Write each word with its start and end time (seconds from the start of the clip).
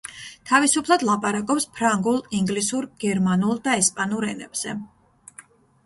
თავისუფლად 0.51 1.05
ლაპარაკობს 1.09 1.67
ფრანგულ, 1.75 2.19
ინგლისურ, 2.39 2.91
გერმანულ 3.07 3.63
და 3.69 3.79
ესპანურ 3.85 4.31
ენებზე. 4.35 4.79